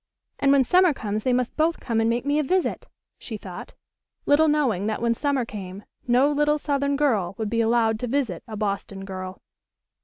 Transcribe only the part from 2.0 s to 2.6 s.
and make me a